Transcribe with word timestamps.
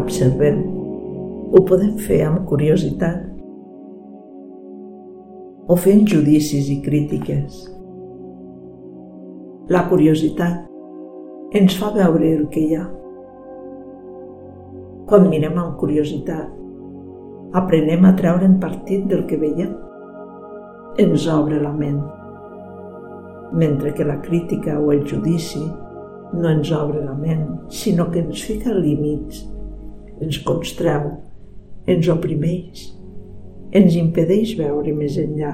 observem. 0.00 0.62
Ho 1.52 1.60
podem 1.68 1.98
fer 2.00 2.22
amb 2.24 2.46
curiositat 2.48 3.26
o 5.68 5.74
fent 5.76 6.06
judicis 6.08 6.70
i 6.72 6.78
crítiques. 6.80 7.58
La 9.68 9.82
curiositat 9.90 11.56
ens 11.60 11.76
fa 11.76 11.90
veure 11.94 12.30
el 12.38 12.46
que 12.52 12.62
hi 12.62 12.76
ha. 12.78 12.84
Quan 15.10 15.26
mirem 15.28 15.58
amb 15.60 15.74
curiositat, 15.80 16.54
aprenem 17.60 18.06
a 18.08 18.14
treure'n 18.16 18.56
partit 18.62 19.04
del 19.10 19.26
que 19.28 19.38
veiem. 19.42 19.74
Ens 21.04 21.26
obre 21.28 21.58
la 21.60 21.74
ment. 21.74 22.00
Mentre 23.52 23.92
que 23.92 24.08
la 24.08 24.22
crítica 24.22 24.78
o 24.80 24.88
el 24.94 25.04
judici 25.04 25.66
no 26.32 26.48
ens 26.48 26.72
obre 26.72 27.04
la 27.04 27.14
ment, 27.18 27.44
sinó 27.68 28.08
que 28.10 28.24
ens 28.24 28.42
fica 28.46 28.72
límits, 28.74 29.44
ens 30.22 30.38
constreu, 30.46 31.10
ens 31.86 32.08
oprimeix, 32.12 32.86
ens 33.76 33.96
impedeix 33.98 34.54
veure 34.58 34.94
més 34.96 35.18
enllà. 35.20 35.52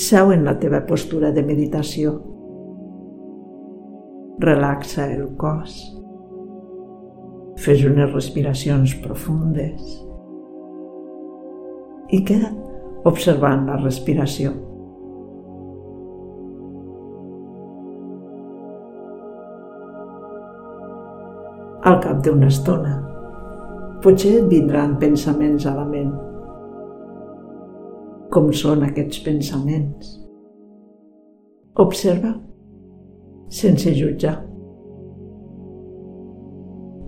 Seu 0.00 0.32
en 0.34 0.46
la 0.46 0.56
teva 0.58 0.80
postura 0.88 1.30
de 1.34 1.44
meditació. 1.44 2.16
Relaxa 4.40 5.06
el 5.12 5.26
cos. 5.40 5.76
Fes 7.60 7.82
unes 7.84 8.08
respiracions 8.14 8.94
profundes 9.04 9.98
i 12.10 12.22
queda't 12.26 12.56
observant 13.06 13.68
la 13.68 13.76
respiració. 13.82 14.69
Al 21.88 21.96
cap 22.04 22.18
d'una 22.24 22.50
estona, 22.52 22.96
potser 24.04 24.34
et 24.42 24.48
vindran 24.50 24.98
pensaments 25.00 25.64
a 25.64 25.72
la 25.78 25.86
ment. 25.88 26.10
Com 28.34 28.50
són 28.52 28.84
aquests 28.84 29.22
pensaments? 29.24 30.10
Observa, 31.80 32.34
sense 33.48 33.94
jutjar. 33.96 34.34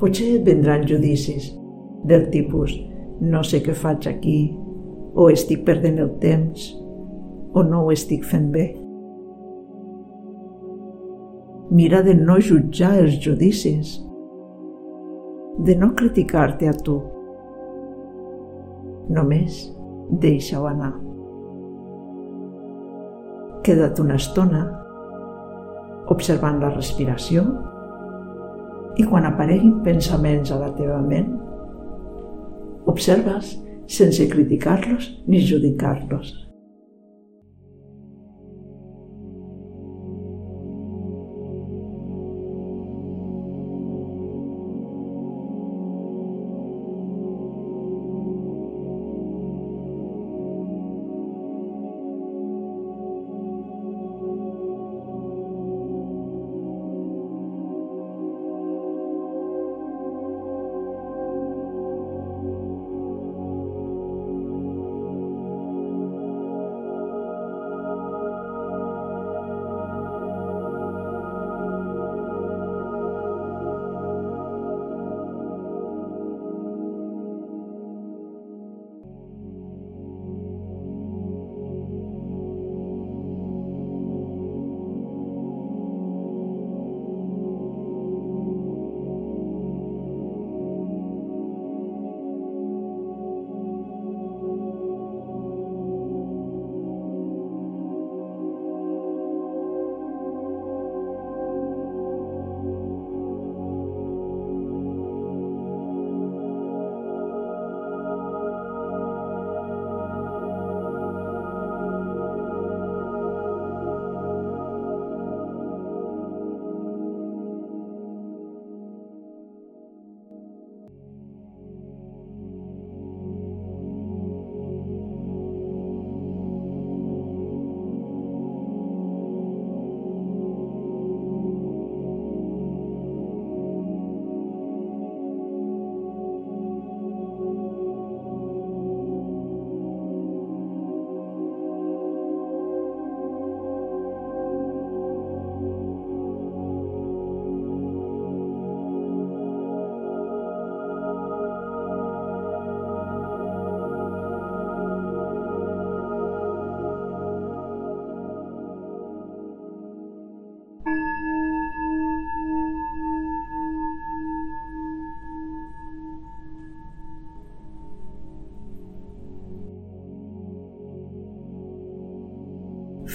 Potser 0.00 0.30
et 0.38 0.48
vindran 0.48 0.88
judicis 0.88 1.50
del 2.08 2.30
tipus 2.32 2.72
no 3.22 3.42
sé 3.46 3.60
què 3.62 3.74
faig 3.76 4.08
aquí, 4.10 4.38
o 5.14 5.28
estic 5.30 5.66
perdent 5.66 6.00
el 6.02 6.14
temps, 6.22 6.70
o 7.54 7.62
no 7.62 7.84
ho 7.84 7.92
estic 7.94 8.24
fent 8.26 8.48
bé. 8.54 8.64
Mira 11.72 12.00
de 12.02 12.16
no 12.18 12.38
jutjar 12.42 12.96
els 13.04 13.20
judicis, 13.22 13.94
de 15.58 15.76
no 15.76 15.94
criticar-te 15.94 16.68
a 16.68 16.72
tu. 16.72 16.98
Només 19.12 19.64
deixa-ho 20.22 20.66
anar. 20.70 20.92
Queda't 23.62 24.00
una 24.02 24.16
estona 24.18 24.62
observant 26.12 26.58
la 26.62 26.72
respiració 26.72 27.44
i 29.00 29.04
quan 29.08 29.24
apareguin 29.28 29.80
pensaments 29.86 30.52
a 30.52 30.58
la 30.60 30.72
teva 30.76 30.98
ment, 31.04 31.30
observes 32.90 33.54
sense 33.86 34.28
criticar-los 34.28 35.08
ni 35.26 35.40
judicar-los. 35.46 36.41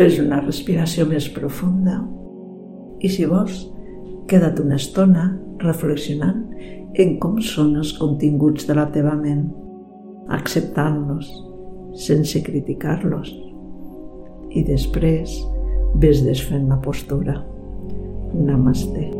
Fes 0.00 0.14
una 0.16 0.38
respiració 0.40 1.04
més 1.04 1.26
profunda 1.28 1.98
i 3.04 3.10
si 3.12 3.26
vols, 3.28 3.66
queda't 4.32 4.62
una 4.62 4.78
estona 4.80 5.26
reflexionant 5.60 6.38
en 7.04 7.12
com 7.20 7.36
són 7.44 7.74
els 7.82 7.92
continguts 7.98 8.64
de 8.64 8.78
la 8.80 8.86
teva 8.96 9.12
ment, 9.20 9.44
acceptant-los 10.32 11.28
sense 12.08 12.40
criticar-los 12.48 13.36
i 14.56 14.64
després 14.72 15.36
ves 16.00 16.24
desfent 16.24 16.70
la 16.72 16.80
postura. 16.80 17.36
Namaste. 18.32 19.19